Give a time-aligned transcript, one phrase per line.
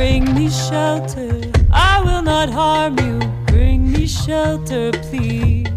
[0.00, 3.18] Bring me shelter, I will not harm you.
[3.48, 5.68] Bring me shelter, please.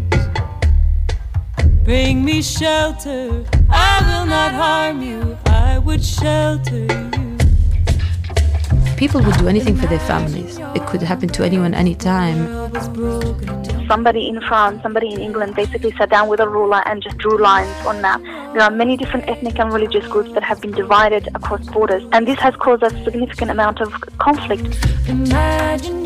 [1.84, 5.36] Bring me shelter, I will not harm you.
[5.44, 7.36] I would shelter you.
[8.96, 10.56] People would do anything for their families.
[10.74, 12.72] It could happen to anyone, anytime.
[13.88, 17.38] Somebody in France, somebody in England basically sat down with a ruler and just drew
[17.38, 18.22] lines on map.
[18.54, 22.26] There are many different ethnic and religious groups that have been divided across borders, and
[22.26, 24.64] this has caused a significant amount of conflict.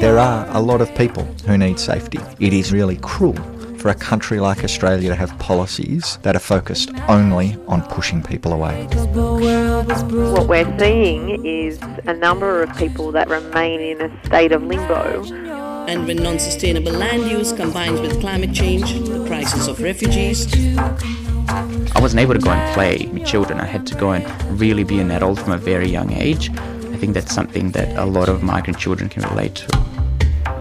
[0.00, 2.18] There are a lot of people who need safety.
[2.40, 3.36] It is really cruel
[3.78, 8.52] for a country like Australia to have policies that are focused only on pushing people
[8.52, 8.86] away.
[9.14, 15.67] What we're seeing is a number of people that remain in a state of limbo.
[15.88, 20.46] And when non sustainable land use combines with climate change, the crisis of refugees.
[21.48, 23.58] I wasn't able to go and play with children.
[23.58, 26.50] I had to go and really be an adult from a very young age.
[26.50, 29.87] I think that's something that a lot of migrant children can relate to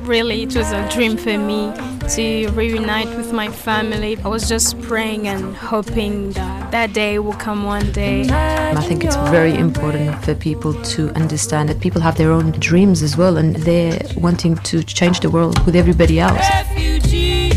[0.08, 1.72] really it was a dream for me
[2.16, 4.17] to reunite with my family.
[4.23, 8.27] I was just praying and hoping that that day will come one day.
[8.30, 13.03] I think it's very important for people to understand that people have their own dreams
[13.03, 16.39] as well and they're wanting to change the world with everybody else.
[16.39, 17.52] Refugee,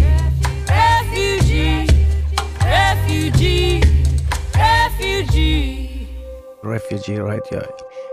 [0.69, 1.87] refugee,
[2.61, 3.83] refugee,
[4.55, 6.09] refugee.
[6.63, 7.63] Refugee Radio,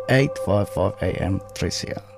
[0.10, 2.17] 855 AM 3CR.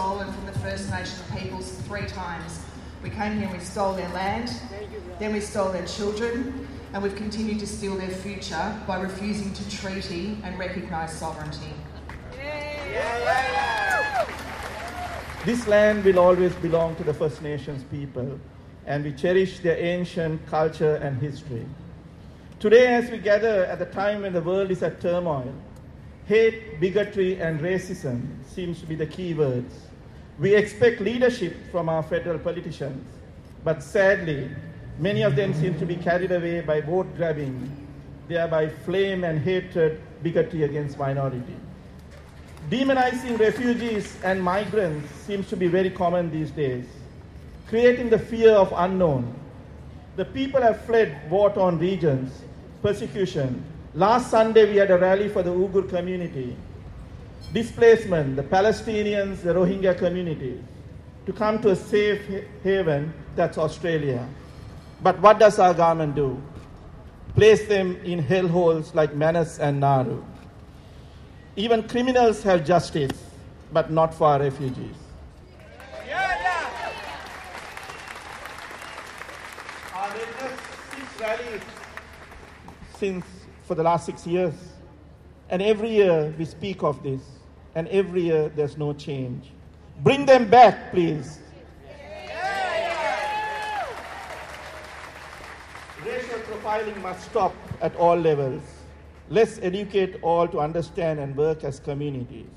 [0.00, 2.58] Stolen from the First Nation peoples three times.
[3.02, 4.50] We came here and we stole their land,
[5.18, 9.70] then we stole their children, and we've continued to steal their future by refusing to
[9.70, 11.74] treaty and recognise sovereignty.
[15.44, 18.40] This land will always belong to the First Nations people,
[18.86, 21.66] and we cherish their ancient culture and history.
[22.58, 25.52] Today, as we gather at the time when the world is at turmoil,
[26.30, 29.89] Hate, bigotry, and racism seems to be the key words.
[30.40, 33.04] We expect leadership from our federal politicians,
[33.62, 34.50] but sadly,
[34.98, 37.70] many of them seem to be carried away by vote grabbing,
[38.26, 41.56] thereby flame and hatred, bigotry against minority.
[42.70, 46.86] Demonizing refugees and migrants seems to be very common these days,
[47.68, 49.34] creating the fear of unknown.
[50.16, 52.32] The people have fled war-torn regions,
[52.82, 53.62] persecution,
[53.92, 56.56] Last Sunday, we had a rally for the Uyghur community.
[57.52, 60.62] Displacement, the Palestinians, the Rohingya community,
[61.26, 62.22] to come to a safe
[62.62, 64.26] haven, that's Australia.
[65.02, 66.40] But what does our government do?
[67.34, 70.22] Place them in hellholes like Manus and Nauru.
[71.56, 73.18] Even criminals have justice,
[73.72, 74.96] but not for our refugees.
[79.94, 80.62] Our latest
[80.92, 81.62] six rallies
[82.96, 83.24] since
[83.64, 84.54] for the last six years.
[85.50, 87.20] And every year we speak of this,
[87.74, 89.50] and every year there's no change.
[90.02, 91.40] Bring them back, please.
[96.06, 98.62] Racial profiling must stop at all levels.
[99.28, 102.48] Let's educate all to understand and work as communities.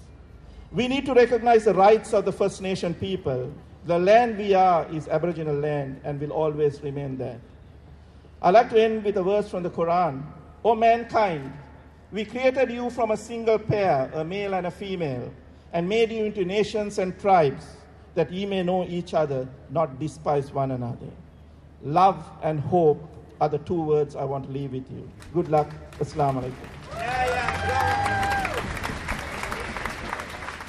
[0.72, 3.52] We need to recognize the rights of the First Nation people.
[3.86, 7.40] The land we are is Aboriginal land and will always remain that.
[8.42, 10.24] I'd like to end with a verse from the Quran
[10.66, 11.52] O mankind,
[12.14, 15.34] we created you from a single pair, a male and a female,
[15.74, 17.66] and made you into nations and tribes,
[18.14, 21.10] that ye may know each other, not despise one another.
[21.82, 23.02] Love and hope
[23.42, 25.10] are the two words I want to leave with you.
[25.34, 25.72] Good luck.
[26.00, 26.54] Assalamu alaikum.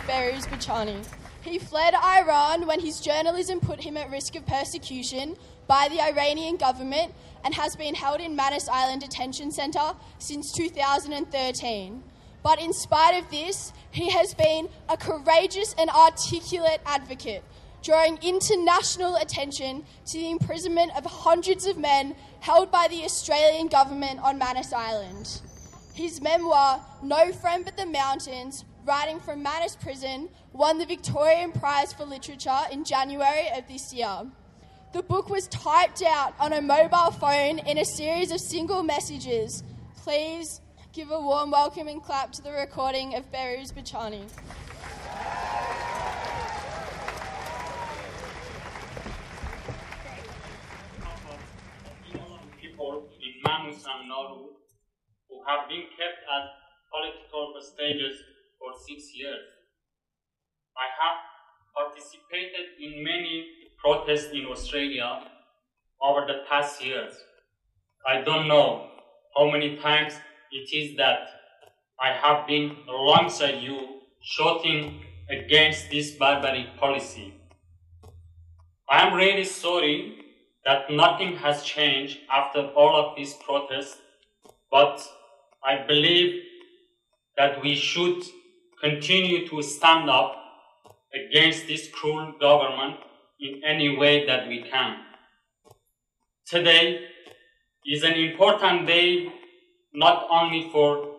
[0.07, 1.07] Behrouz Boochani.
[1.43, 6.57] He fled Iran when his journalism put him at risk of persecution by the Iranian
[6.57, 7.15] government
[7.45, 12.03] and has been held in Manus Island Detention Centre since 2013.
[12.43, 17.43] But in spite of this, he has been a courageous and articulate advocate,
[17.83, 24.21] drawing international attention to the imprisonment of hundreds of men held by the Australian government
[24.21, 25.41] on Manus Island.
[25.95, 31.93] His memoir, No Friend But the Mountains, writing from Manus Prison, won the Victorian Prize
[31.93, 34.27] for Literature in January of this year.
[34.95, 39.65] The book was typed out on a mobile phone in a series of single messages.
[39.97, 40.61] Please
[40.93, 44.23] give a warm welcome and clap to the recording of Behrouz Boochani.
[53.19, 54.55] In Manus and Nauru
[55.29, 56.45] who have been kept as
[56.93, 58.15] political hostages
[58.87, 59.43] six years.
[60.77, 61.19] I have
[61.75, 65.21] participated in many protests in Australia
[66.01, 67.13] over the past years.
[68.07, 68.89] I don't know
[69.37, 70.15] how many times
[70.51, 71.29] it is that
[72.01, 77.35] I have been alongside you shouting against this barbaric policy.
[78.89, 80.17] I am really sorry
[80.65, 83.99] that nothing has changed after all of these protests,
[84.71, 85.07] but
[85.63, 86.43] I believe
[87.37, 88.23] that we should
[88.83, 90.37] continue to stand up
[91.15, 92.97] against this cruel government
[93.41, 94.97] in any way that we can.
[96.47, 97.07] Today
[97.87, 99.33] is an important day
[99.93, 101.15] not only for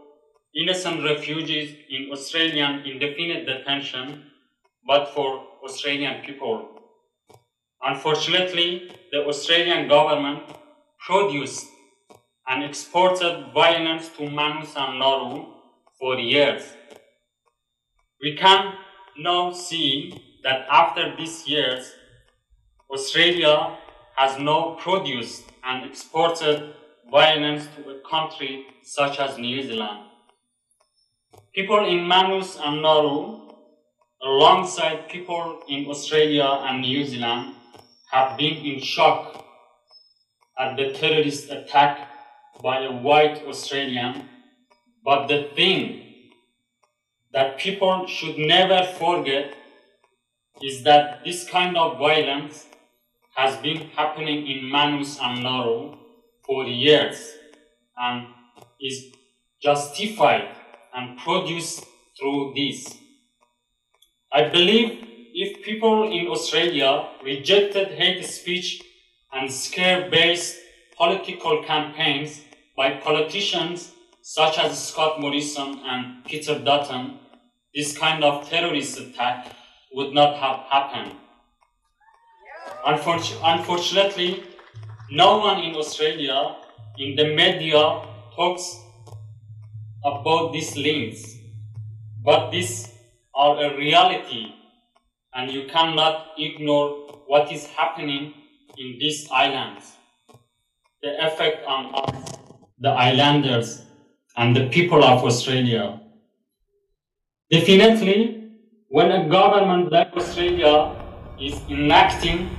[0.55, 4.31] innocent refugees in Australian indefinite detention,
[4.87, 6.69] but for Australian people.
[7.81, 10.43] Unfortunately, the Australian government
[11.05, 11.67] produced
[12.47, 15.45] and exported violence to Manus and Nauru
[15.99, 16.73] for years.
[18.21, 18.73] We can
[19.17, 21.93] now see that after these years,
[22.89, 23.77] Australia
[24.15, 26.73] has now produced and exported
[27.11, 30.05] violence to a country such as New Zealand.
[31.53, 33.49] People in Manus and Nauru,
[34.21, 37.55] alongside people in Australia and New Zealand,
[38.11, 39.45] have been in shock
[40.57, 42.07] at the terrorist attack
[42.61, 44.29] by a white Australian.
[45.03, 46.03] But the thing
[47.33, 49.53] that people should never forget
[50.61, 52.67] is that this kind of violence
[53.35, 55.97] has been happening in Manus and Nauru
[56.45, 57.33] for years
[57.97, 58.27] and
[58.79, 59.13] is
[59.61, 60.47] justified
[60.93, 61.85] and produced
[62.17, 62.97] through this.
[64.31, 68.81] I believe if people in Australia rejected hate speech
[69.33, 70.57] and scare based
[70.95, 72.41] political campaigns
[72.77, 73.91] by politicians
[74.21, 77.19] such as Scott Morrison and Peter Dutton,
[77.73, 79.51] this kind of terrorist attack
[79.93, 81.15] would not have happened.
[82.85, 84.43] Unfortunately,
[85.09, 86.55] no one in Australia
[86.97, 88.01] in the media
[88.35, 88.79] talks
[90.03, 91.37] about these links,
[92.23, 92.91] but these
[93.33, 94.53] are a reality
[95.33, 98.33] and you cannot ignore what is happening
[98.77, 99.93] in these islands.
[101.01, 102.37] The effect on us,
[102.79, 103.83] the islanders,
[104.37, 105.99] and the people of Australia.
[107.49, 108.51] Definitely,
[108.89, 110.95] when a government like Australia
[111.39, 112.49] is enacting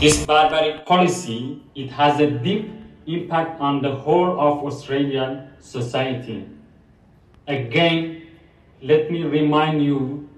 [0.00, 2.70] this barbaric policy, it has a deep
[3.06, 6.46] impact on the whole of Australian society.
[7.48, 8.26] Again,
[8.82, 10.28] let me remind you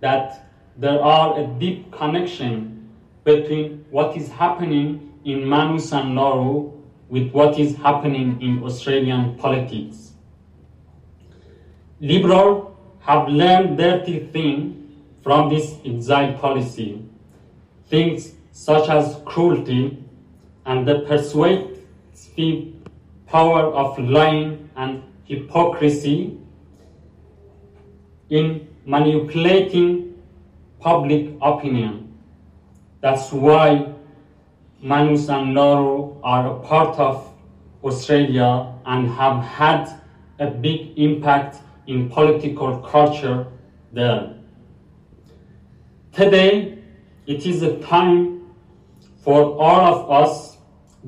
[0.00, 2.88] that there are a deep connection
[3.24, 6.72] between what is happening in Manus and Nauru
[7.08, 10.12] with what is happening in Australian politics.
[12.00, 14.74] Liberals have learned dirty things
[15.22, 17.02] from this exile policy,
[17.88, 19.96] things such as cruelty
[20.66, 22.74] and the persuasive
[23.24, 26.36] power of lying and hypocrisy
[28.30, 30.20] in manipulating
[30.80, 32.12] public opinion.
[33.00, 33.94] That's why
[34.82, 37.32] Manus and Nauru are a part of
[37.84, 40.00] Australia and have had
[40.40, 43.46] a big impact in political culture
[43.92, 44.34] there.
[46.12, 46.78] Today,
[47.28, 48.37] it is a time
[49.28, 50.56] for all of us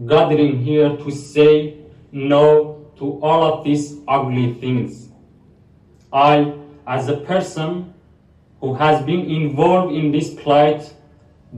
[0.07, 1.79] gathering here to say
[2.12, 5.09] no to all of these ugly things.
[6.12, 6.53] I,
[6.87, 7.95] as a person
[8.61, 10.95] who has been involved in this plight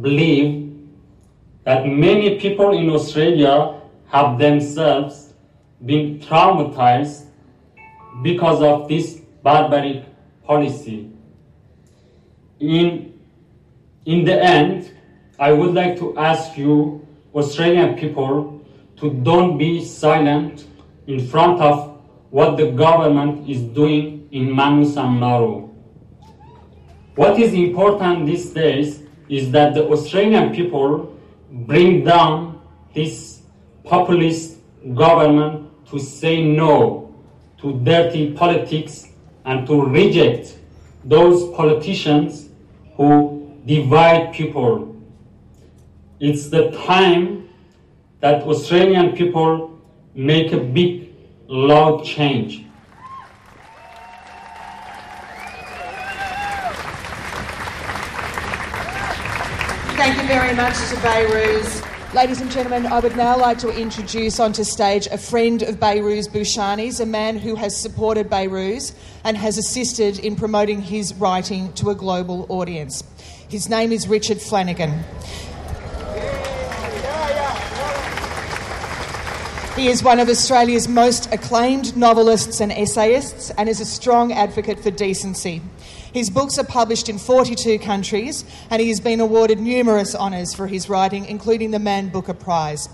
[0.01, 0.79] believe
[1.65, 5.35] that many people in Australia have themselves
[5.85, 7.27] been traumatized
[8.23, 10.05] because of this barbaric
[10.45, 11.11] policy.
[12.61, 13.19] In,
[14.07, 14.92] in the end,
[15.43, 18.65] I would like to ask you, Australian people,
[18.99, 20.69] to don't be silent
[21.09, 25.69] in front of what the government is doing in Manus and Nauru.
[27.17, 31.19] What is important these days is that the Australian people
[31.51, 32.63] bring down
[32.95, 33.43] this
[33.83, 34.59] populist
[34.95, 37.13] government to say no
[37.61, 39.09] to dirty politics
[39.45, 40.57] and to reject
[41.05, 42.49] those politicians
[42.97, 44.92] who divide people.
[46.23, 47.49] It's the time
[48.21, 49.77] that Australian people
[50.15, 51.13] make a big,
[51.49, 52.65] loud change.
[59.97, 61.83] Thank you very much to Behrouz
[62.15, 66.29] Ladies and gentlemen, I would now like to introduce onto stage a friend of Behrouz
[66.29, 71.89] Boochani's, a man who has supported Behrouz and has assisted in promoting his writing to
[71.89, 73.03] a global audience.
[73.49, 75.05] His name is Richard Flanagan.
[79.83, 84.79] He is one of Australia's most acclaimed novelists and essayists and is a strong advocate
[84.79, 85.61] for decency.
[86.13, 90.69] His books are published in 42 countries, and he has been awarded numerous honours for
[90.69, 92.89] his writing, including the Man Booker Prize.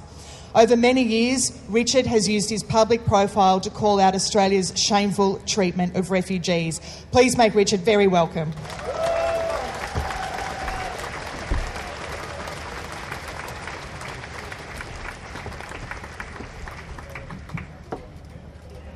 [0.55, 5.95] Over many years, Richard has used his public profile to call out Australia's shameful treatment
[5.95, 6.81] of refugees.
[7.13, 8.51] Please make Richard very welcome.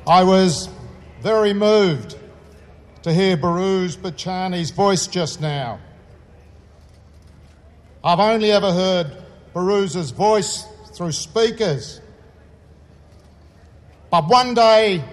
[0.05, 0.67] I was
[1.21, 2.17] very moved
[3.03, 5.79] to hear Behrouz Boochani's voice just now.
[8.03, 12.01] I've only ever heard Behrouz's voice through speakers.
[14.11, 15.05] But one day,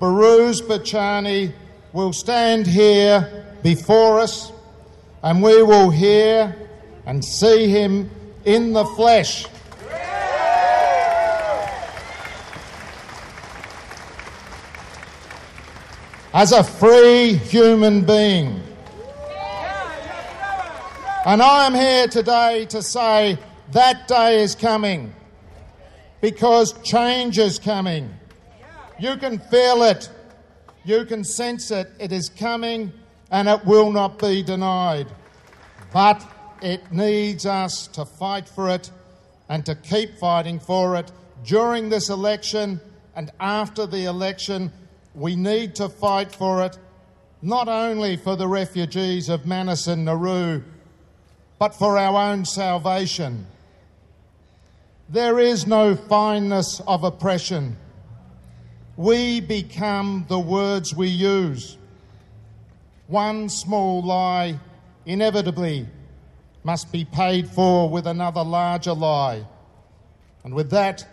[0.00, 1.52] Behrouz Boochani
[1.92, 4.50] will stand here before us
[5.22, 6.56] and we will hear
[7.06, 8.10] and see him
[8.44, 9.46] in the flesh.
[16.34, 18.60] As a free human being.
[21.24, 23.38] And I am here today to say
[23.70, 25.14] that day is coming
[26.20, 28.12] because change is coming.
[28.98, 30.10] You can feel it,
[30.84, 32.92] you can sense it, it is coming
[33.30, 35.06] and it will not be denied.
[35.92, 36.26] But
[36.60, 38.90] it needs us to fight for it
[39.48, 41.12] and to keep fighting for it
[41.44, 42.80] during this election
[43.14, 44.72] and after the election
[45.14, 46.78] we need to fight for it,
[47.40, 50.62] not only for the refugees of Manus and Nauru,
[51.58, 53.46] but for our own salvation.
[55.08, 57.76] There is no fineness of oppression.
[58.96, 61.78] We become the words we use.
[63.06, 64.58] One small lie
[65.04, 65.86] inevitably
[66.64, 69.46] must be paid for with another larger lie.
[70.42, 71.06] And with that,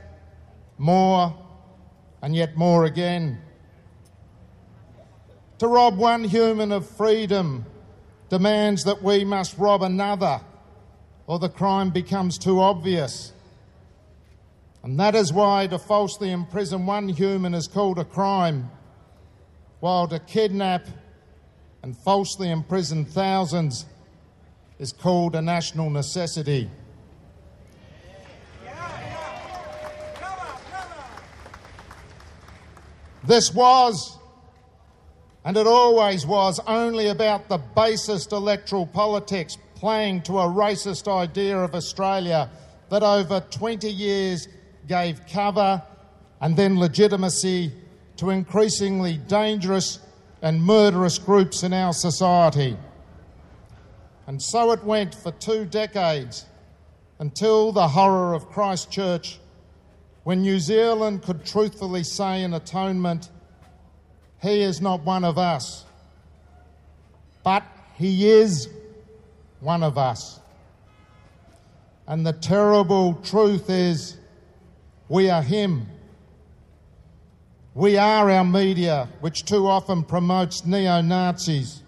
[0.78, 1.36] more
[2.22, 3.42] and yet more again.
[5.62, 7.68] To rob one human of freedom
[8.30, 10.42] demands that we must rob another,
[11.28, 13.32] or the crime becomes too obvious.
[14.82, 18.72] And that is why to falsely imprison one human is called a crime,
[19.82, 20.88] while to kidnap
[21.84, 23.86] and falsely imprison thousands
[24.80, 26.72] is called a national necessity.
[33.24, 34.18] This was
[35.44, 41.58] and it always was only about the basest electoral politics playing to a racist idea
[41.58, 42.50] of Australia
[42.90, 44.48] that over 20 years
[44.88, 45.82] gave cover
[46.42, 47.72] and then legitimacy
[48.18, 50.00] to increasingly dangerous
[50.44, 52.78] and murderous groups in our society.
[54.28, 56.46] And so it went for two decades
[57.20, 59.40] until the horror of Christchurch,
[60.24, 63.30] when New Zealand could truthfully say in atonement
[64.42, 65.86] he is not one of us,
[67.44, 67.64] but
[67.96, 68.70] he is
[69.60, 70.40] one of us.
[72.08, 74.18] And the terrible truth is,
[75.08, 75.88] we are him.
[77.74, 81.84] We are our media, which too often promotes neo Nazis.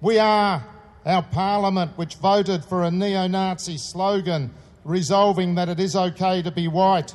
[0.00, 0.64] We are
[1.04, 4.50] our parliament, which voted for a neo Nazi slogan
[4.84, 7.14] resolving that it is okay to be white.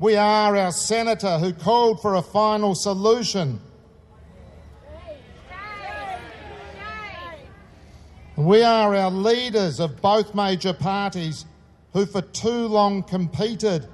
[0.00, 3.60] We are our senator who called for a final solution.
[8.36, 11.46] We are our leaders of both major parties
[11.92, 13.88] who for too long competed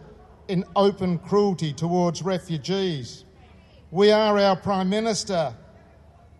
[0.48, 3.24] in open cruelty towards refugees.
[3.90, 5.54] We are our Prime Minister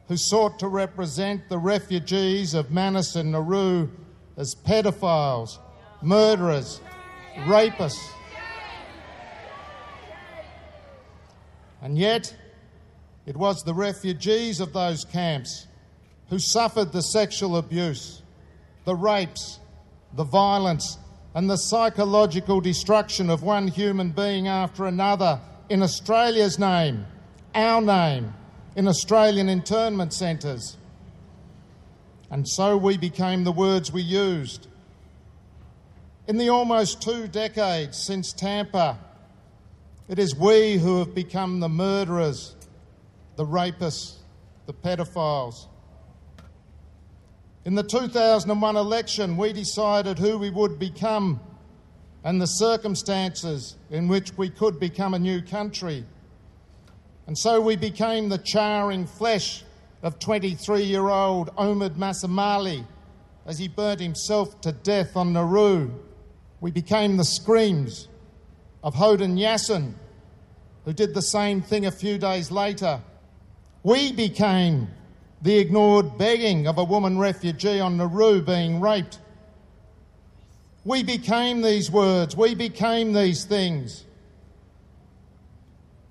[0.09, 3.89] who sought to represent the refugees of Manus and Nauru
[4.37, 5.59] as pedophiles,
[6.03, 6.83] murderers,
[7.47, 8.07] rapists,
[11.85, 12.35] And yet,
[13.27, 15.67] it was the refugees of those camps
[16.31, 18.23] who suffered the sexual abuse,
[18.87, 19.61] the rapes,
[20.15, 20.97] the violence,
[21.35, 25.39] and the psychological destruction of one human being after another
[25.69, 27.05] in Australia's name,
[27.55, 28.33] our name,
[28.77, 30.79] in Australian internment centres.
[32.31, 34.69] And so we became the words we used.
[36.29, 38.99] In the almost two decades since Tampa
[40.09, 42.55] it is we who have become the murderers,
[43.37, 44.17] the rapists,
[44.67, 45.67] the pedophiles.
[47.65, 51.41] In the 2001 election, we decided who we would become
[52.23, 56.05] and the circumstances in which we could become a new country.
[57.27, 59.65] And so we became the charring flesh
[60.03, 62.87] of 23 year old Omid Masoumali
[63.47, 65.91] as he burnt himself to death on Nauru.
[66.61, 68.09] We became the screams
[68.85, 69.95] of Hodan Yasin,
[70.85, 73.01] who did the same thing a few days later.
[73.83, 74.89] We became
[75.41, 79.19] the ignored begging of a woman refugee on Nauru being raped.
[80.85, 84.05] We became these words, we became these things.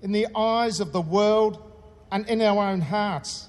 [0.02, 1.62] In the eyes of the world
[2.10, 3.48] and in our own hearts.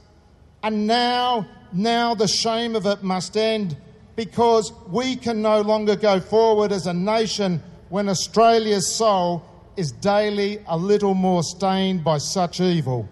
[0.61, 3.75] And now, now the shame of it must end
[4.15, 9.43] because we can no longer go forward as a nation when Australia's soul
[9.77, 13.09] is daily a little more stained by such evil.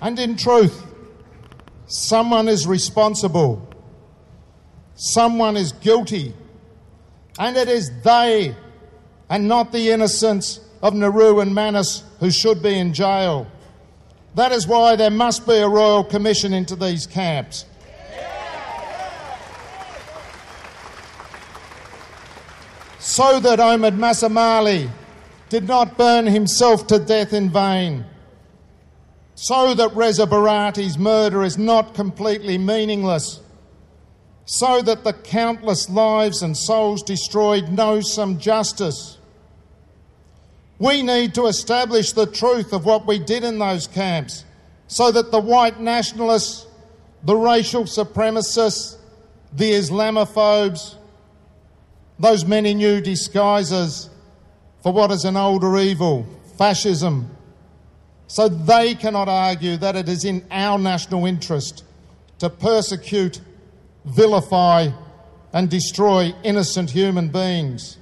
[0.00, 0.84] And in truth,
[1.86, 3.68] someone is responsible,
[4.96, 6.34] someone is guilty,
[7.38, 8.56] and it is they
[9.30, 13.46] and not the innocents of Nauru and Manus who should be in jail.
[14.34, 17.66] That is why there must be a royal commission into these camps.
[22.98, 24.88] So that Omid Masoumali
[25.48, 28.06] did not burn himself to death in vain
[29.42, 33.40] so that Reza Barati's murder is not completely meaningless,
[34.44, 39.18] so that the countless lives and souls destroyed know some justice.
[40.82, 44.44] We need to establish the truth of what we did in those camps
[44.88, 46.66] so that the white nationalists,
[47.22, 48.96] the racial supremacists,
[49.52, 50.96] the Islamophobes,
[52.18, 54.10] those many new disguises
[54.82, 56.26] for what is an older evil,
[56.58, 57.30] fascism,
[58.26, 61.84] so they cannot argue that it is in our national interest
[62.40, 63.40] to persecute,
[64.04, 64.88] vilify,
[65.52, 67.98] and destroy innocent human beings.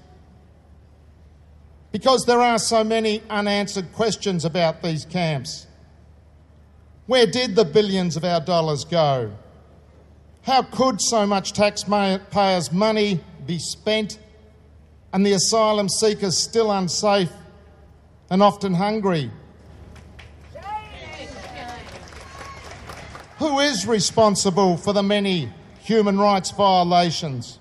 [1.92, 5.66] Because there are so many unanswered questions about these camps.
[7.06, 9.32] Where did the billions of our dollars go?
[10.42, 14.18] How could so much taxpayers' money be spent
[15.12, 17.32] and the asylum seekers still unsafe
[18.30, 19.30] and often hungry?
[23.38, 27.58] Who is responsible for the many human rights violations,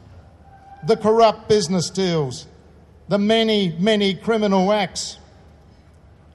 [0.85, 2.47] the corrupt business deals,
[3.09, 5.17] the many, many criminal acts?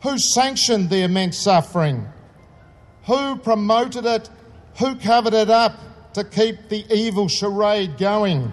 [0.03, 2.07] Who sanctioned the immense suffering?
[3.07, 4.29] Who promoted it?
[4.79, 5.79] Who covered it up
[6.15, 8.53] to keep the evil charade going?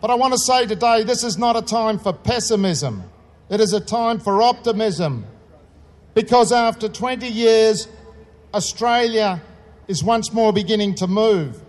[0.00, 3.04] But I want to say today this is not a time for pessimism.
[3.48, 5.26] It is a time for optimism
[6.14, 7.88] because after 20 years,
[8.52, 9.40] Australia
[9.88, 11.62] is once more beginning to move.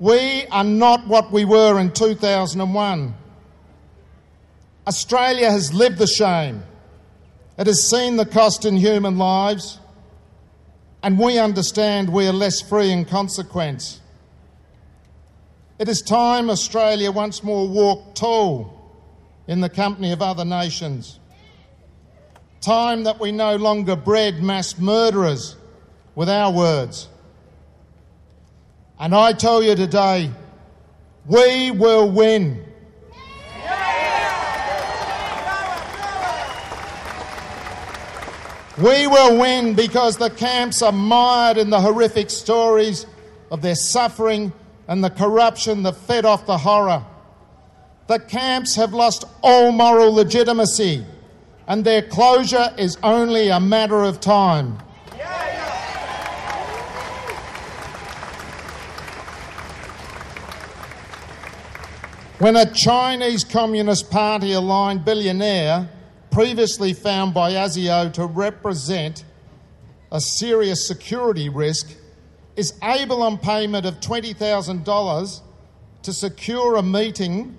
[0.00, 3.14] We are not what we were in 2001.
[4.86, 6.62] Australia has lived the shame.
[7.56, 9.78] It has seen the cost in human lives,
[11.02, 14.00] and we understand we are less free in consequence.
[15.78, 18.74] It is time Australia once more walked tall
[19.46, 21.20] in the company of other nations.
[22.60, 25.56] Time that we no longer bred mass murderers
[26.14, 27.08] with our words.
[28.98, 30.30] And I tell you today,
[31.26, 32.64] we will win.
[38.76, 43.06] We will win because the camps are mired in the horrific stories
[43.50, 44.52] of their suffering
[44.88, 47.04] and the corruption that fed off the horror.
[48.06, 51.06] The camps have lost all moral legitimacy,
[51.66, 54.78] and their closure is only a matter of time.
[62.40, 65.88] When a Chinese Communist Party aligned billionaire,
[66.32, 69.24] previously found by ASIO to represent
[70.10, 71.94] a serious security risk,
[72.56, 75.40] is able on payment of $20,000
[76.02, 77.56] to secure a meeting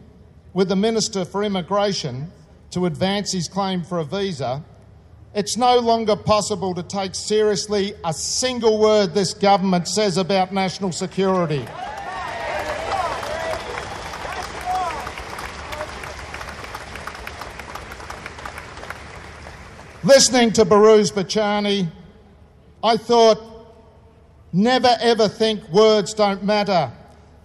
[0.53, 2.29] with the Minister for Immigration
[2.71, 4.61] to advance his claim for a visa,
[5.33, 10.91] it's no longer possible to take seriously a single word this government says about national
[10.91, 11.65] security.
[20.05, 21.89] Listening to Behrouz Boochani,
[22.83, 23.41] I thought,
[24.53, 26.91] never ever think words don't matter.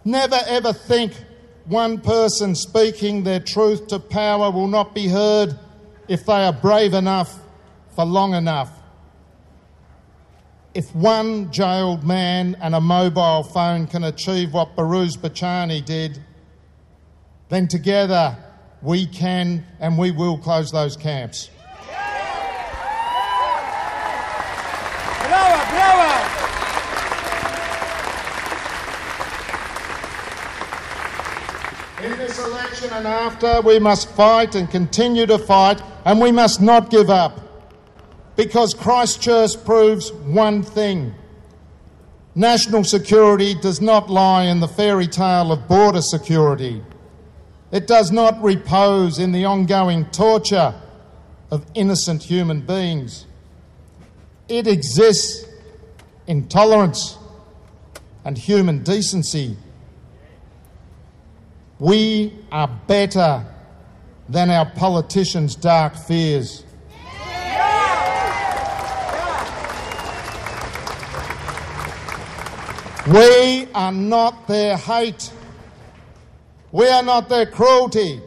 [0.04, 1.14] Never ever think
[1.64, 5.58] one person speaking their truth to power will not be heard
[6.06, 7.38] if they are brave enough
[7.96, 8.70] for long enough.
[10.74, 16.22] If one jailed man and a mobile phone can achieve what Behrouz Boochani did,
[17.48, 18.36] then together
[18.82, 21.48] we can and we will close those camps.
[25.30, 26.10] Brava, brava!
[32.04, 32.38] In this
[32.80, 37.10] election and after, we must fight and continue to fight, and we must not give
[37.10, 37.40] up.
[38.36, 41.14] Because Christchurch proves one thing
[42.34, 46.82] national security does not lie in the fairy tale of border security.
[47.72, 50.74] It does not repose in the ongoing torture
[51.50, 53.26] of innocent human beings.
[54.48, 55.44] It exists
[56.26, 57.18] in tolerance
[58.24, 59.56] and human decency.
[61.80, 63.46] We are better
[64.28, 66.62] than our politicians' dark fears.
[73.06, 75.32] We are not their hate.
[76.70, 78.20] We are not their cruelty.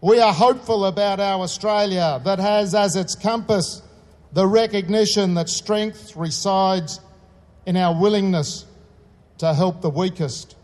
[0.00, 3.80] We are hopeful about our Australia that has as its compass
[4.32, 6.98] the recognition that strength resides
[7.64, 8.66] in our willingness
[9.38, 10.56] to help the weakest.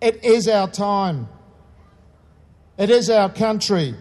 [0.00, 1.28] It is our time.
[2.78, 3.94] It is our country.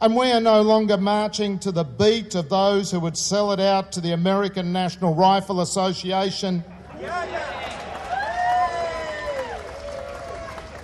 [0.00, 3.60] And we are no longer marching to the beat of those who would sell it
[3.60, 6.64] out to the American National Rifle Association,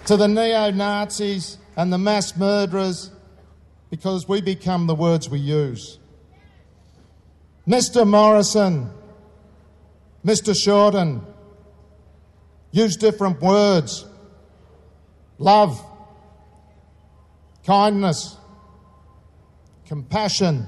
[0.07, 3.11] to the neo Nazis and the mass murderers,
[3.91, 5.99] because we become the words we use.
[7.67, 8.07] Mr.
[8.07, 8.91] Morrison,
[10.25, 10.57] Mr.
[10.57, 11.23] Shorten,
[12.71, 14.05] use different words
[15.39, 15.81] love,
[17.65, 18.37] kindness,
[19.87, 20.67] compassion,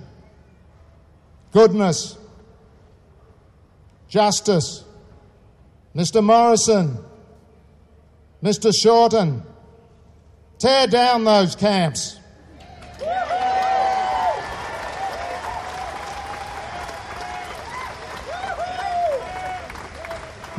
[1.52, 2.16] goodness,
[4.08, 4.84] justice.
[5.94, 6.22] Mr.
[6.22, 6.98] Morrison,
[8.44, 8.72] Mr.
[8.72, 9.42] Shorten,
[10.58, 12.19] tear down those camps.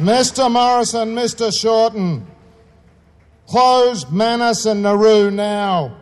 [0.02, 0.52] Mr.
[0.52, 1.56] Morrison, Mr.
[1.56, 2.26] Shorten,
[3.46, 5.96] close Manus and Nauru now.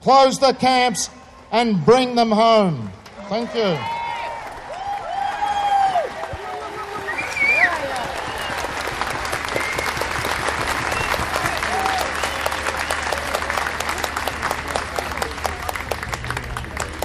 [0.00, 1.10] Close the camps
[1.50, 2.92] and bring them home.
[3.28, 3.74] Thank you.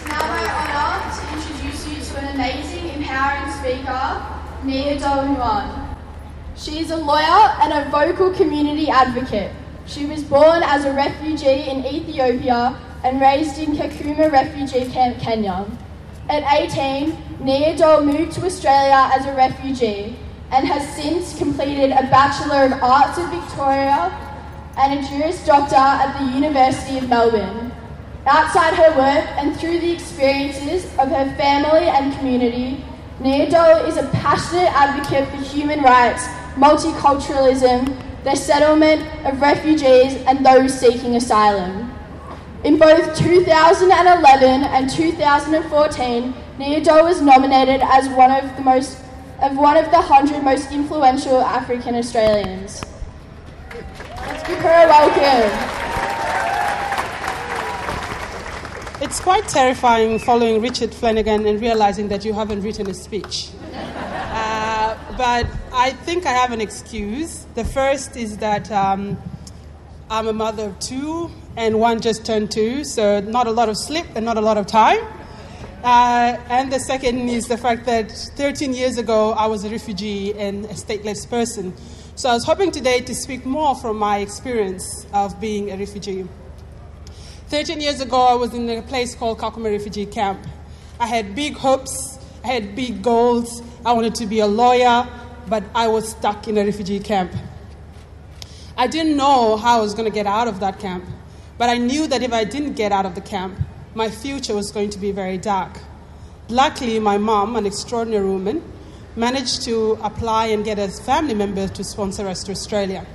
[0.08, 4.22] My honour to introduce you to an amazing, empowering speaker,
[4.64, 5.85] Nyadol Nyuon.
[6.76, 9.50] She is a lawyer and a vocal community advocate.
[9.86, 15.66] She was born as a refugee in Ethiopia and raised in Kakuma refugee camp, Kenya.
[16.28, 20.18] At 18, Nyadol moved to Australia as a refugee
[20.52, 24.12] and has since completed a Bachelor of Arts in Victoria
[24.78, 27.72] and a Juris Doctor at the University of Melbourne.
[28.26, 32.84] Outside her work and through the experiences of her family and community,
[33.22, 40.78] Nyadol is a passionate advocate for human rights, multiculturalism, the settlement of refugees and those
[40.78, 41.92] seeking asylum.
[42.64, 48.98] In both 2011 and 2014, Nyadol was nominated as one of the most
[49.42, 52.82] of one of the hundred most influential African Australians.
[54.18, 55.86] Let's give her a welcome.
[59.02, 63.50] It's quite terrifying following Richard Flanagan and realizing that you haven't written a speech.
[65.18, 67.46] But I think I have an excuse.
[67.56, 69.18] The first is that um,
[70.10, 73.78] I'm a mother of two, and one just turned two, so not a lot of
[73.78, 75.00] sleep and not a lot of time.
[75.86, 80.34] Uh, and the second is the fact that 13 years ago I was a refugee
[80.34, 81.74] and a stateless person.
[82.16, 86.28] So I was hoping today to speak more from my experience of being a refugee.
[87.48, 90.46] 13 years ago, I was in a place called Kakuma Refugee Camp.
[91.00, 93.62] I had big hopes, I had big goals.
[93.86, 95.08] I wanted to be a lawyer,
[95.48, 97.32] but I was stuck in a refugee camp.
[98.76, 101.06] I didn't know how I was going to get out of that camp,
[101.60, 103.60] but I knew that if I didn't get out of the camp,
[103.94, 105.78] my future was going to be very dark.
[106.50, 108.64] Luckily, my mom, an extraordinary woman,
[109.16, 113.06] managed to apply and get a family member to sponsor us to Australia.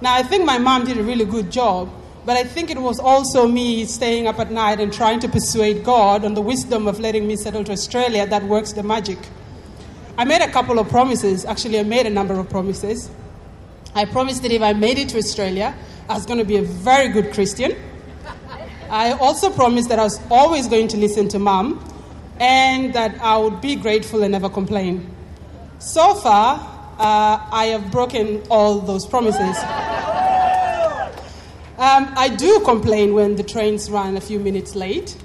[0.00, 1.90] Now, I think my mom did a really good job,
[2.24, 5.84] but I think it was also me staying up at night and trying to persuade
[5.84, 9.18] God on the wisdom of letting me settle to Australia that works the magic.
[10.18, 11.44] I made a couple of promises.
[11.44, 13.10] Actually, I made a number of promises.
[13.94, 15.74] I promised that if I made it to Australia,
[16.08, 17.76] I was going to be a very good Christian.
[18.90, 21.84] I also promised that I was always going to listen to mom
[22.38, 25.14] and that I would be grateful and never complain.
[25.78, 26.58] So far,
[26.98, 29.56] uh, I have broken all those promises.
[31.78, 35.16] Um, I do complain when the trains run a few minutes late.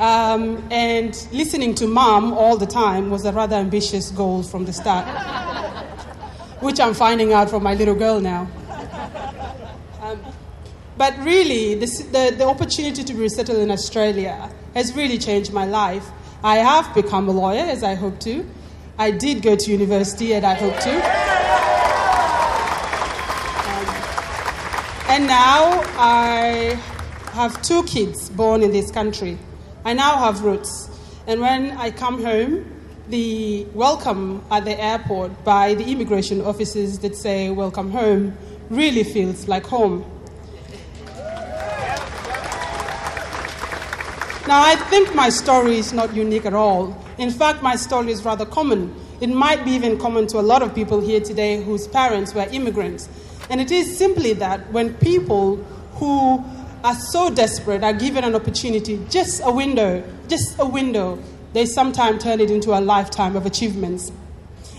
[0.00, 4.72] Um, and listening to mom all the time was a rather ambitious goal from the
[4.72, 5.06] start,
[6.62, 8.48] which I'm finding out from my little girl now.
[10.00, 10.18] Um,
[10.96, 13.28] but really, this, the, the opportunity to be
[13.60, 16.08] in Australia has really changed my life.
[16.42, 18.48] I have become a lawyer, as I hope to.
[18.96, 20.94] I did go to university, and I hope to.
[23.68, 23.86] Um,
[25.10, 26.80] and now I
[27.32, 29.36] have two kids born in this country.
[29.82, 30.90] I now have roots.
[31.26, 32.66] And when I come home,
[33.08, 38.36] the welcome at the airport by the immigration officers that say, Welcome home,
[38.68, 40.04] really feels like home.
[44.46, 46.96] Now, I think my story is not unique at all.
[47.16, 48.94] In fact, my story is rather common.
[49.20, 52.46] It might be even common to a lot of people here today whose parents were
[52.50, 53.08] immigrants.
[53.48, 55.56] And it is simply that when people
[55.94, 56.44] who
[56.82, 61.18] are so desperate are given an opportunity, just a window, just a window,
[61.52, 64.12] they sometimes turn it into a lifetime of achievements.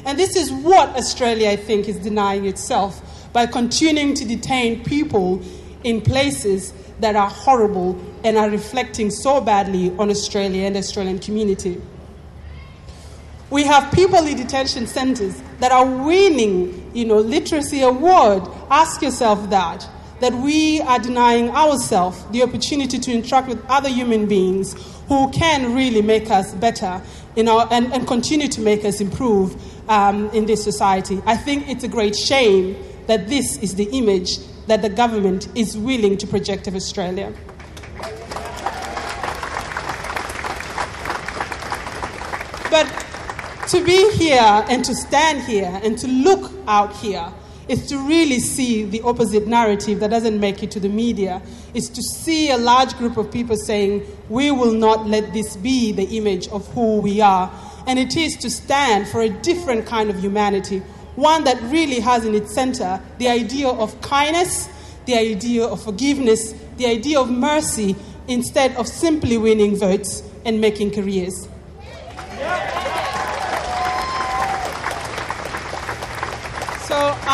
[0.06, 5.42] And this is what Australia, I think, is denying itself by continuing to detain people
[5.84, 11.20] in places that are horrible and are reflecting so badly on Australia and the Australian
[11.20, 11.82] community.
[13.50, 18.44] We have people in detention centers that are winning, you know, literacy award.
[18.70, 19.88] Ask yourself that
[20.21, 24.75] that we are denying ourselves the opportunity to interact with other human beings
[25.07, 27.01] who can really make us better
[27.36, 29.55] you know, and, and continue to make us improve
[29.89, 31.21] um, in this society.
[31.25, 32.75] I think it's a great shame
[33.07, 37.34] that this is the image that the government is willing to project of Australia.
[42.69, 42.88] But
[43.69, 47.34] to be here and to stand here and to look out here
[47.71, 51.41] is to really see the opposite narrative that doesn't make it to the media.
[51.73, 55.93] It's to see a large group of people saying, we will not let this be
[55.93, 57.49] the image of who we are.
[57.88, 60.79] And it is to stand for a different kind of humanity,
[61.15, 64.67] one that really has in its center the idea of kindness,
[65.05, 67.95] the idea of forgiveness, the idea of mercy,
[68.27, 71.47] instead of simply winning votes and making careers.
[71.47, 72.90] So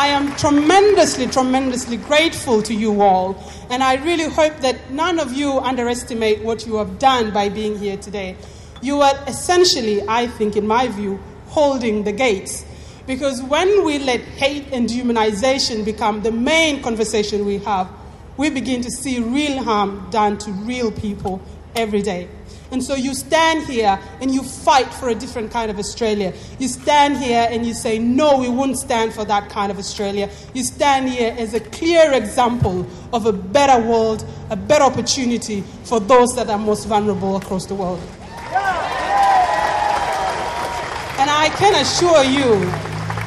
[0.08, 3.36] I am tremendously, tremendously grateful to you all.
[3.68, 7.78] And I really hope that none of you underestimate what you have done by being
[7.78, 8.34] here today.
[8.80, 12.64] You are essentially, I think, in my view, holding the gates.
[13.06, 17.90] Because when we let hate and dehumanization become the main conversation we have,
[18.38, 21.42] we begin to see real harm done to real people
[21.76, 22.28] every day.
[22.70, 26.34] And so you stand here and you fight for a different kind of Australia.
[26.58, 30.28] You stand here and you say, no, we won't stand for that kind of Australia.
[30.52, 35.98] You stand here as a clear example of a better world, a better opportunity for
[35.98, 38.00] those that are most vulnerable across the world.
[41.20, 42.70] And I can assure you,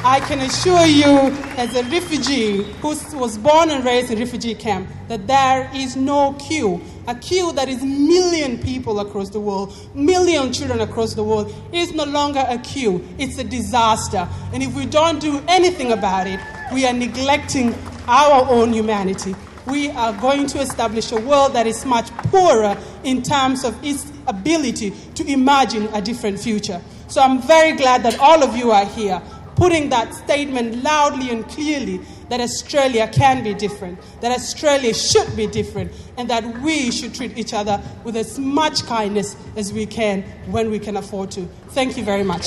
[0.04, 4.88] I can assure you, as a refugee who was born and raised in refugee camp,
[5.08, 10.52] that there is no queue a queue that is million people across the world, million
[10.52, 13.06] children across the world, is no longer a queue.
[13.18, 14.28] It's a disaster.
[14.52, 16.40] And if we don't do anything about it,
[16.72, 17.74] we are neglecting
[18.06, 19.34] our own humanity.
[19.66, 24.10] We are going to establish a world that is much poorer in terms of its
[24.26, 26.80] ability to imagine a different future.
[27.08, 29.22] So I'm very glad that all of you are here,
[29.54, 32.00] putting that statement loudly and clearly
[32.32, 37.36] that Australia can be different, that Australia should be different, and that we should treat
[37.36, 41.42] each other with as much kindness as we can when we can afford to.
[41.72, 42.46] Thank you very much.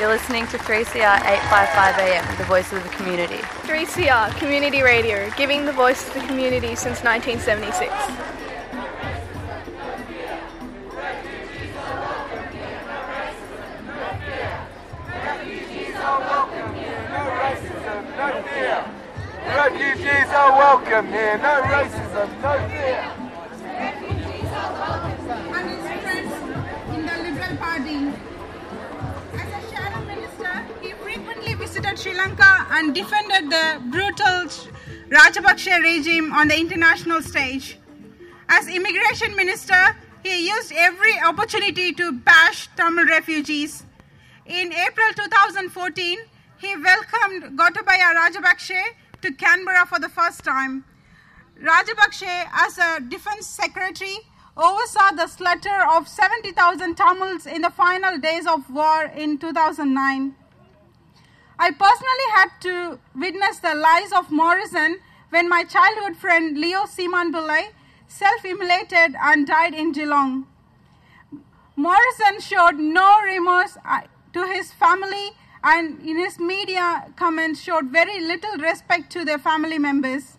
[0.00, 3.42] You're listening to 3CR 855 AM, the voice of the community.
[3.68, 8.47] 3CR, community radio, giving the voice to the community since 1976.
[20.38, 23.02] Are welcome here, no racism, no fear.
[29.34, 34.46] As a shadow minister, he frequently visited Sri Lanka and defended the brutal
[35.10, 37.76] Rajapaksa regime on the international stage.
[38.48, 43.82] As immigration minister, he used every opportunity to bash Tamil refugees.
[44.46, 46.18] In April 2014,
[46.58, 48.84] he welcomed Gotabaya Rajapaksa
[49.22, 50.84] to Canberra for the first time.
[51.60, 54.16] Rajapaksa, as a defense secretary,
[54.56, 60.34] oversaw the slaughter of 70,000 Tamils in the final days of war in 2009.
[61.58, 65.00] I personally had to witness the lies of Morrison
[65.30, 67.70] when my childhood friend Leo Seemanpillai
[68.06, 70.46] self-immolated and died in Geelong.
[71.76, 74.02] Morrison showed no remorse uh,
[74.32, 75.30] to his family
[75.62, 80.36] and in his media comments showed very little respect to their family members.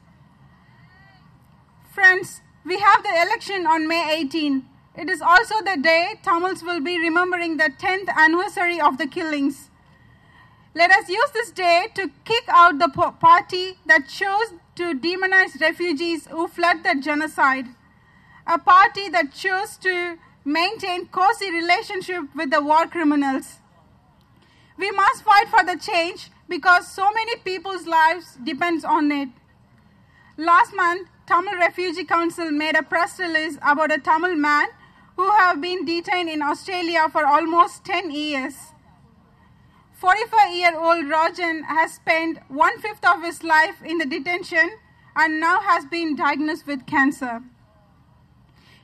[1.92, 4.66] Friends, we have the election on May 18.
[4.96, 9.70] It is also the day Tamils will be remembering the 10th anniversary of the killings.
[10.76, 16.28] Let us use this day to kick out the party that chose to demonize refugees
[16.28, 17.68] who fled the genocide.
[18.46, 23.59] A party that chose to maintain cozy relationship with the war criminals.
[24.80, 29.28] We must fight for the change because so many people's lives depends on it.
[30.38, 34.70] Last month, Tamil Refugee Council made a press release about a Tamil man
[35.18, 38.56] who have been detained in Australia for almost 10 years.
[39.96, 44.78] 45 year old Rajan has spent one fifth of his life in the detention
[45.14, 47.42] and now has been diagnosed with cancer.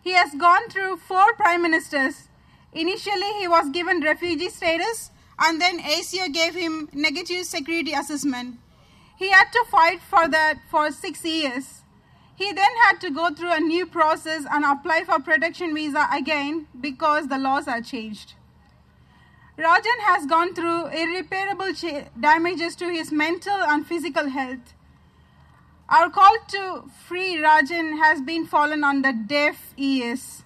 [0.04, 2.28] He has gone through four prime ministers.
[2.74, 8.58] Initially, he was given refugee status, and then ASIO gave him negative security assessment.
[9.18, 11.84] He had to fight for that for six years.
[12.36, 16.68] He then had to go through a new process and apply for protection visa again
[16.80, 18.34] because the laws are changed.
[19.58, 21.72] Rajan has gone through irreparable
[22.20, 24.74] damages to his mental and physical health.
[25.88, 30.44] Our call to free Rajan has been fallen on the deaf ears.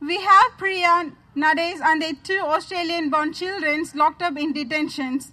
[0.00, 5.32] We have Priya, Nades, and their two Australian born children locked up in detentions.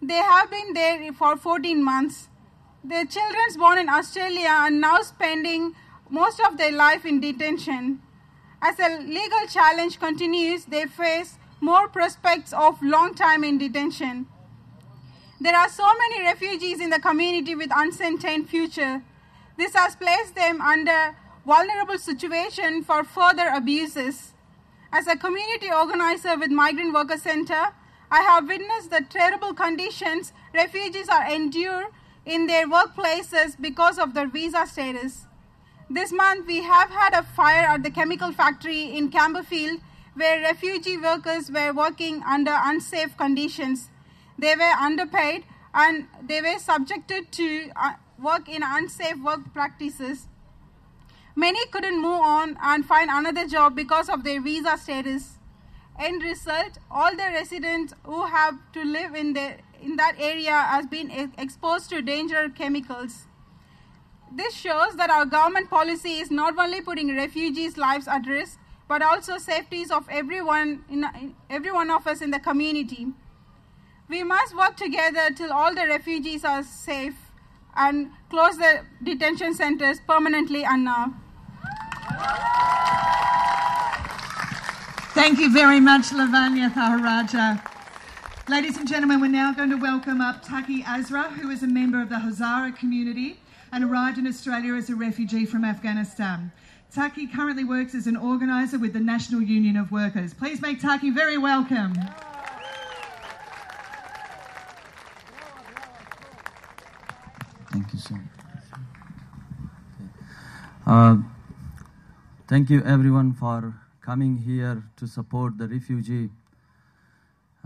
[0.00, 2.28] They have been there for 14 months.
[2.84, 5.74] Their children born in Australia are now spending
[6.10, 8.02] most of their life in detention.
[8.60, 14.26] As the legal challenge continues, they face more prospects of long time in detention.
[15.40, 19.02] There are so many refugees in the community with uncertain future.
[19.56, 21.16] This has placed them under
[21.46, 24.31] vulnerable situation for further abuses.
[24.94, 27.68] As a community organizer with Migrant Worker Center,
[28.10, 31.86] I have witnessed the terrible conditions refugees are endure
[32.26, 35.26] in their workplaces because of their visa status.
[35.88, 39.80] This month we have had a fire at the chemical factory in Campbellfield
[40.14, 43.88] where refugee workers were working under unsafe conditions.
[44.38, 50.26] They were underpaid and they were subjected to uh, work in unsafe work practices.
[51.34, 55.38] Many couldn't move on and find another job because of their visa status.
[55.98, 60.86] End result, all the residents who have to live in, the, in that area has
[60.86, 63.26] been exposed to dangerous chemicals.
[64.34, 69.00] This shows that our government policy is not only putting refugees' lives at risk, but
[69.02, 73.06] also safeties of everyone, in, every one of us in the community.
[74.08, 77.16] We must work together till all the refugees are safe
[77.74, 81.14] and close the detention centers permanently and now.
[85.14, 87.60] Thank you very much, Lavanya Thaharaja.
[88.48, 92.02] Ladies and gentlemen, we're now going to welcome up Taki Azra, who is a member
[92.02, 93.38] of the Hazara community
[93.72, 96.50] and arrived in Australia as a refugee from Afghanistan.
[96.94, 100.34] Taki currently works as an organiser with the National Union of Workers.
[100.34, 101.94] Please make Taki very welcome.
[107.70, 108.22] Thank you so much.
[110.86, 111.16] Uh,
[112.52, 116.28] thank you everyone for coming here to support the refugee.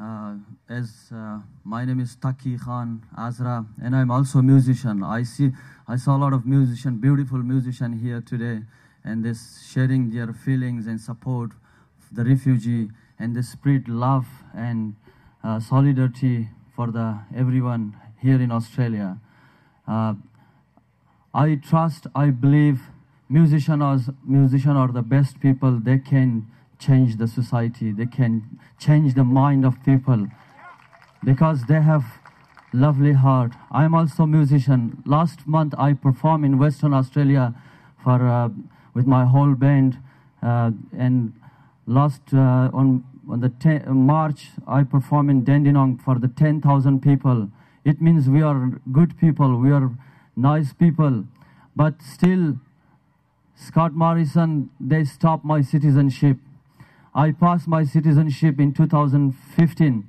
[0.00, 0.34] Uh,
[0.68, 5.02] as uh, my name is Taki Khan Azra, and I'm also a musician.
[5.02, 5.50] I see,
[5.88, 8.60] I saw a lot of musician, beautiful musician here today
[9.04, 11.50] and this sharing their feelings and support
[12.12, 14.94] the refugee and the spread love and
[15.42, 19.18] uh, solidarity for the everyone here in Australia.
[19.88, 20.14] Uh,
[21.34, 22.82] I trust, I believe
[23.28, 25.78] musicians, musicians are the best people.
[25.78, 26.46] They can
[26.78, 27.92] change the society.
[27.92, 30.26] They can change the mind of people
[31.24, 32.04] because they have
[32.72, 33.52] lovely heart.
[33.70, 35.02] I'm also a musician.
[35.06, 37.54] Last month I performed in Western Australia
[38.02, 38.50] for uh,
[38.94, 39.98] with my whole band.
[40.42, 41.32] Uh, and
[41.86, 47.50] last uh, on on the ten, March, I performed in Dandenong for the 10,000 people.
[47.84, 49.90] It means we are good people, we are
[50.36, 51.24] nice people,
[51.74, 52.56] but still,
[53.56, 56.36] Scott Morrison, they stopped my citizenship.
[57.14, 60.08] I passed my citizenship in 2015.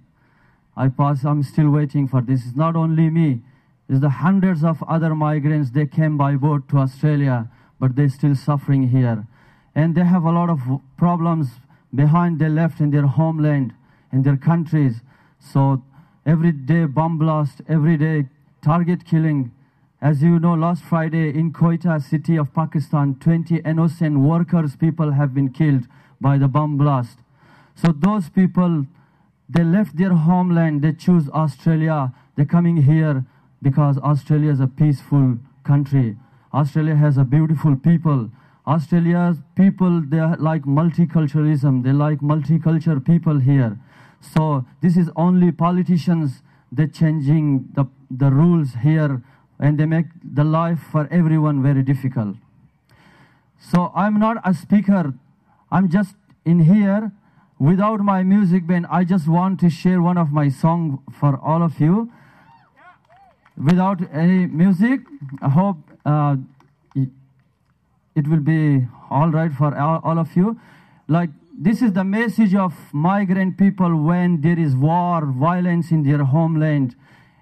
[0.76, 2.46] I passed, I'm still waiting for this.
[2.46, 3.42] It's not only me,
[3.90, 5.72] it's the hundreds of other migrants.
[5.72, 9.26] They came by boat to Australia, but they're still suffering here.
[9.74, 10.60] And they have a lot of
[10.98, 11.48] problems
[11.96, 13.74] behind they left in their homeland,
[14.12, 15.02] in their countries.
[15.40, 15.82] So
[16.26, 18.26] every day bomb blast, every day
[18.62, 19.52] target killing.
[20.00, 25.34] As you know, last Friday in Quetta city of Pakistan, 20 innocent workers, people have
[25.34, 25.88] been killed
[26.22, 27.18] by the bomb blast.
[27.74, 28.86] So those people,
[29.50, 33.26] they left their homeland, they choose Australia, they're coming here
[33.64, 36.16] because Australia is a peaceful country.
[36.54, 38.30] Australia has a beautiful people.
[38.68, 41.84] Australia's people, they like multiculturalism.
[41.84, 43.80] They like multicultural people here.
[44.22, 49.24] So this is only politicians, they're changing the, the rules here
[49.60, 52.36] and they make the life for everyone very difficult.
[53.60, 55.14] So I'm not a speaker.
[55.72, 57.12] I'm just in here
[57.60, 58.86] without my music band.
[58.90, 62.12] I just want to share one of my song for all of you.
[63.58, 65.02] Without any music,
[65.42, 66.36] I hope uh,
[68.16, 70.60] it will be all right for all, all of you.
[71.08, 71.30] Like
[71.60, 76.96] this is the message of migrant people when there is war, violence in their homeland.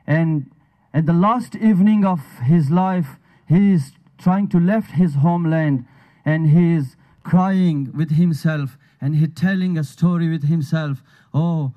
[0.08, 0.50] And
[0.96, 3.18] at the last evening of his life,
[3.50, 5.86] he is trying to left his homeland
[6.24, 11.04] and he is crying with himself and he telling a story with himself.
[11.34, 11.74] Oh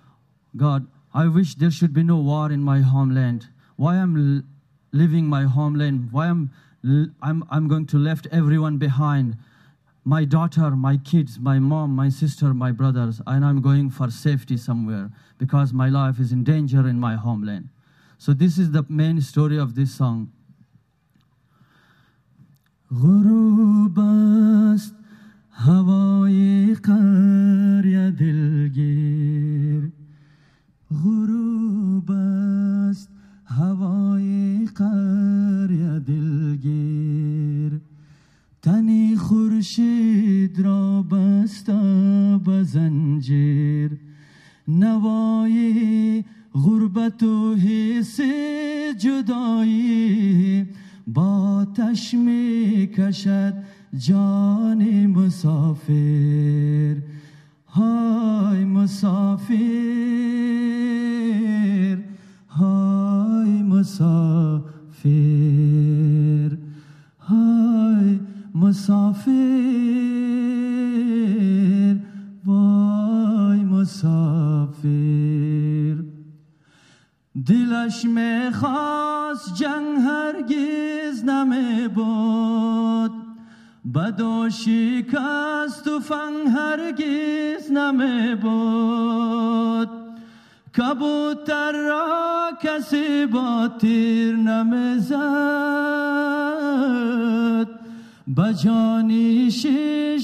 [0.56, 3.48] God, I wish there should be no war in my homeland.
[3.74, 4.46] Why I'm
[4.92, 6.12] leaving my homeland?
[6.12, 6.52] Why I'm
[7.20, 9.36] I'm, I'm going to left everyone behind.
[10.04, 14.56] My daughter, my kids, my mom, my sister, my brothers, and I'm going for safety
[14.56, 17.68] somewhere because my life is in danger in my homeland.
[18.18, 20.32] So this is the main story of this song.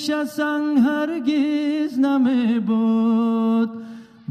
[0.06, 3.70] شسن هرگز نمی بود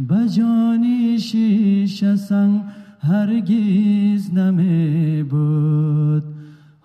[0.10, 1.20] بجانی
[1.88, 2.62] شسن
[3.02, 6.24] هرگیز نمی بود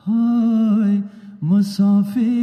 [0.06, 1.02] های
[1.42, 2.37] مسافر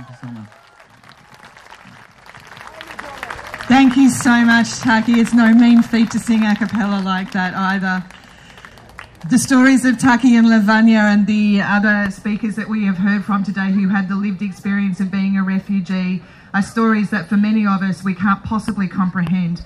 [0.00, 0.48] Thank you so much.
[3.68, 5.20] Thank you so much, Taki.
[5.20, 8.02] It's no mean feat to sing a cappella like that either.
[9.28, 13.44] The stories of Taki and Lavanya and the other speakers that we have heard from
[13.44, 16.22] today who had the lived experience of being a refugee
[16.54, 19.60] are stories that for many of us we can't possibly comprehend.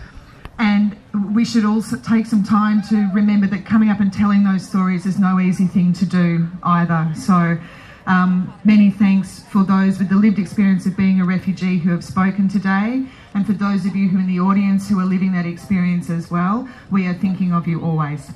[0.59, 0.97] And
[1.33, 5.07] we should also take some time to remember that coming up and telling those stories
[5.07, 7.13] is no easy thing to do either.
[7.15, 7.59] So,
[8.07, 12.05] um, many thanks for those with the lived experience of being a refugee who have
[12.05, 15.33] spoken today, and for those of you who are in the audience who are living
[15.33, 16.69] that experience as well.
[16.91, 18.31] We are thinking of you always.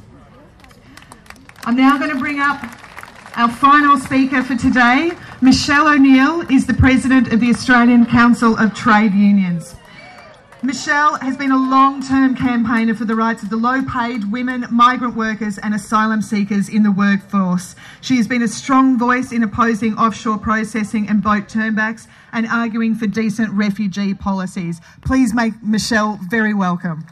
[1.64, 2.64] I'm now going to bring up
[3.36, 5.12] our final speaker for today.
[5.42, 9.76] Michelle O'Neill is the President of the Australian Council of Trade Unions.
[10.60, 14.66] Michelle has been a long term campaigner for the rights of the low paid women,
[14.72, 17.76] migrant workers, and asylum seekers in the workforce.
[18.00, 22.96] She has been a strong voice in opposing offshore processing and boat turnbacks and arguing
[22.96, 24.80] for decent refugee policies.
[25.02, 27.06] Please make Michelle very welcome.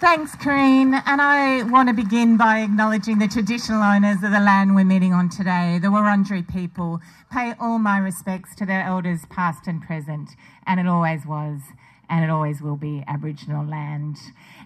[0.00, 1.00] Thanks, Karine.
[1.06, 5.12] And I want to begin by acknowledging the traditional owners of the land we're meeting
[5.12, 7.00] on today, the Wurundjeri people.
[7.30, 10.30] Pay all my respects to their elders, past and present,
[10.66, 11.60] and it always was,
[12.12, 14.18] and it always will be Aboriginal land.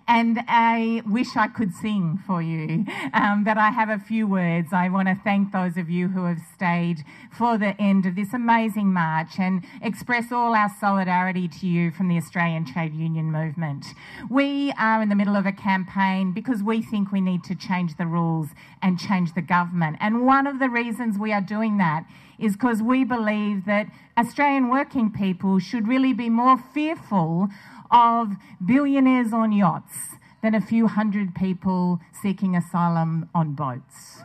[0.09, 2.85] And I wish I could sing for you,
[3.15, 4.73] um, but I have a few words.
[4.73, 8.35] I want to thank those of you who have stayed for the end of this
[8.35, 13.87] amazing march and express all our solidarity to you from the Australian Trade Union Movement.
[14.29, 17.97] We are in the middle of a campaign because we think we need to change
[17.97, 18.49] the rules
[18.83, 19.99] and change the government.
[20.01, 22.07] And one of the reasons we are doing that
[22.39, 27.49] is because we believe that Australian working people should really be more fearful
[27.91, 28.33] of
[28.65, 34.21] billionaires on yachts than a few hundred people seeking asylum on boats.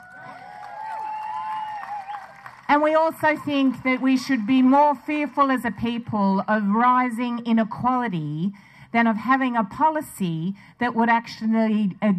[2.67, 7.45] And we also think that we should be more fearful as a people of rising
[7.45, 8.53] inequality
[8.93, 12.13] than of having a policy that would actually uh,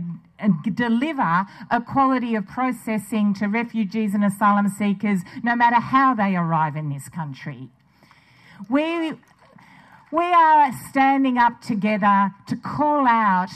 [0.75, 6.77] deliver a quality of processing to refugees and asylum seekers no matter how they arrive
[6.77, 7.69] in this country.
[8.69, 9.13] We
[10.11, 13.49] we are standing up together to call out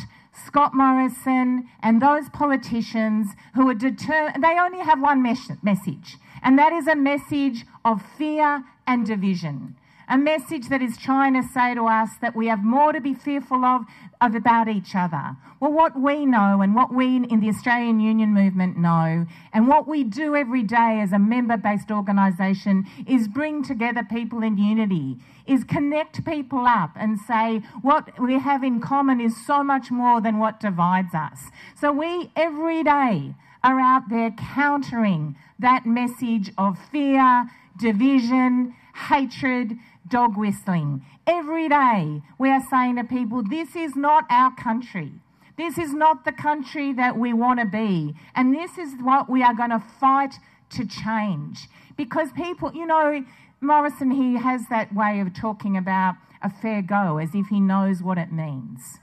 [0.47, 6.59] Scott Morrison and those politicians who are determined, they only have one mes- message, and
[6.59, 9.76] that is a message of fear and division
[10.09, 13.15] a message that is trying to say to us that we have more to be
[13.15, 13.83] fearful of,
[14.21, 15.37] of about each other.
[15.59, 19.89] Well, what we know and what we in the Australian Union movement know, and what
[19.89, 25.17] we do every day as a member based organisation is bring together people in unity,
[25.47, 30.21] is connect people up and say what we have in common is so much more
[30.21, 31.51] than what divides us.
[31.81, 33.35] So we every day
[33.65, 38.75] are out there countering that message of fear, division,
[39.09, 39.77] hatred,
[40.09, 41.05] dog whistling.
[41.27, 45.13] Every day we are saying to people, this is not our country.
[45.57, 48.15] This is not the country that we want to be.
[48.35, 50.35] And this is what we are going to fight
[50.71, 51.69] to change.
[51.97, 53.25] Because people, you know,
[53.61, 58.03] Morrison, he has that way of talking about a fair go as if he knows
[58.03, 58.99] what it means.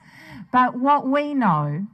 [0.51, 1.87] But what we know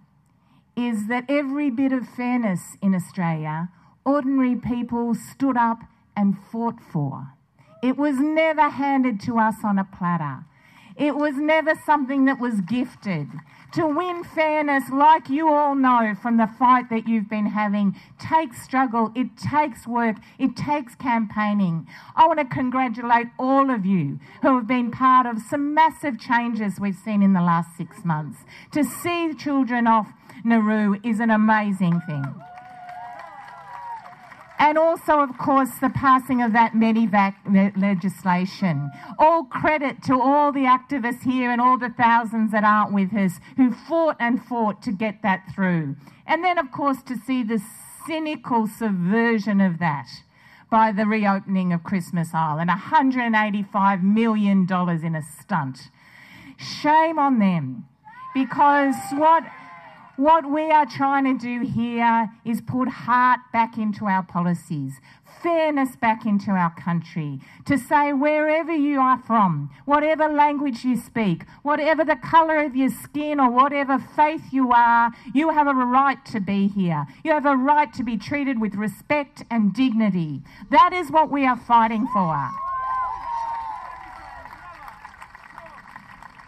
[0.76, 3.70] is that every bit of fairness in Australia,
[4.06, 5.80] ordinary people stood up
[6.16, 7.34] and fought for.
[7.82, 10.46] It was never handed to us on a platter.
[11.00, 13.30] It was never something that was gifted.
[13.74, 18.62] To win fairness, like you all know from the fight that you've been having, takes
[18.64, 21.88] struggle, it takes work, it takes campaigning.
[22.18, 26.82] I want to congratulate all of you who have been part of some massive changes
[26.82, 28.40] we've seen in the last six months.
[28.74, 30.10] To see children off
[30.44, 32.26] Nauru is an amazing thing.
[34.60, 37.36] And also, of course, the passing of that Medevac
[37.78, 38.92] legislation.
[39.18, 43.40] All credit to all the activists here and all the thousands that aren't with us
[43.56, 45.96] who fought and fought to get that through.
[46.28, 47.62] And then, of course, to see the
[48.06, 50.08] cynical subversion of that
[50.70, 55.90] by the reopening of Christmas Island $185 million in a stunt.
[56.58, 57.86] Shame on them
[58.34, 59.44] because what
[60.20, 65.00] what we are trying to do here is put heart back into our policies,
[65.42, 71.46] fairness back into our country, to say wherever you are from, whatever language you speak,
[71.64, 76.26] whatever the colour of your skin or whatever faith you are, you have a right
[76.26, 77.08] to be here.
[77.24, 80.42] You have a right to be treated with respect and dignity.
[80.70, 82.52] That is what we are fighting for.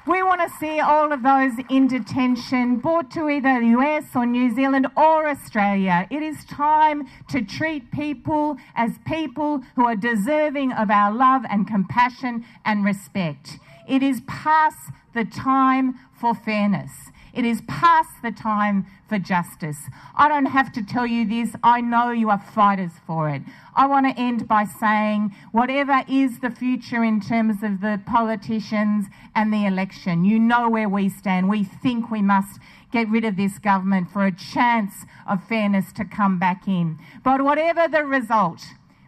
[0.08, 4.26] We want to see all of those in detention brought to either the US or
[4.26, 6.08] New Zealand or Australia.
[6.10, 11.68] It is time to treat people as people who are deserving of our love and
[11.68, 13.60] compassion and respect.
[13.88, 16.92] It is past the time for fairness.
[17.34, 19.90] It is past the time for justice.
[20.16, 21.56] I don't have to tell you this.
[21.64, 23.42] I know you are fighters for it.
[23.76, 29.06] I want to end by saying whatever is the future in terms of the politicians
[29.34, 31.48] and the election, you know where we stand.
[31.48, 32.60] We think we must
[32.92, 37.00] get rid of this government for a chance of fairness to come back in.
[37.24, 38.62] But whatever the result,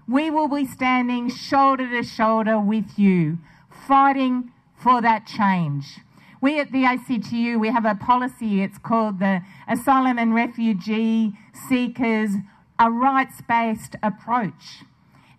[0.07, 3.39] we will be standing shoulder to shoulder with you,
[3.87, 5.99] fighting for that change.
[6.43, 11.31] We at the ACTU, we have a policy, it's called the Asylum and Refugee
[11.69, 12.31] Seekers,
[12.77, 14.83] a rights-based approach.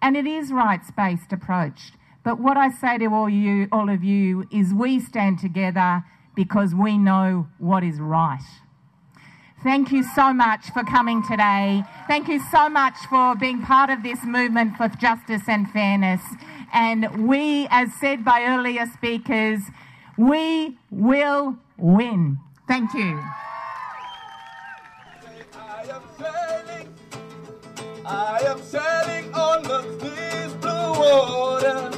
[0.01, 1.93] And it is rights-based approach.
[2.23, 6.75] But what I say to all you, all of you, is we stand together because
[6.75, 8.41] we know what is right.
[9.63, 11.85] Thank you so much for coming today.
[12.07, 16.23] Thank you so much for being part of this movement for justice and fairness.
[16.73, 19.61] And we, as said by earlier speakers,
[20.17, 22.39] we will win.
[22.69, 23.21] Thank you.
[28.07, 29.63] I am sailing on
[29.99, 31.95] these blue waters.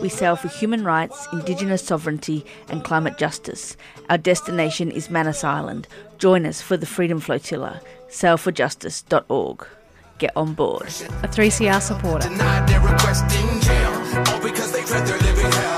[0.00, 3.76] We sail for human rights, Indigenous sovereignty, and climate justice.
[4.10, 5.88] Our destination is Manus Island.
[6.18, 7.80] Join us for the Freedom Flotilla.
[8.10, 9.66] Sailforjustice.org.
[10.18, 10.82] Get on board.
[10.82, 12.28] A 3CR supporter.
[12.28, 13.53] Denied their requesting
[14.94, 15.73] set their living hell.